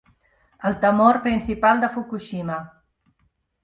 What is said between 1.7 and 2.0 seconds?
de